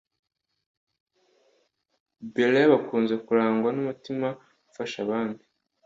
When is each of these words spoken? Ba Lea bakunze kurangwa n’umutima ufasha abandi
Ba 2.33 2.47
Lea 2.53 2.71
bakunze 2.73 3.13
kurangwa 3.25 3.69
n’umutima 3.71 4.27
ufasha 4.69 4.97
abandi 5.05 5.43